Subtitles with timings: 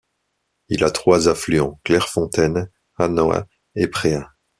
[0.69, 3.43] Il a trois affluents: Claire-Fontaine, Hannoy
[3.75, 4.31] et Préa.